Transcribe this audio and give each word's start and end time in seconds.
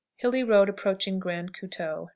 Hilly 0.17 0.43
road 0.43 0.67
approaching 0.67 1.19
Grand 1.19 1.53
Coteau. 1.55 2.09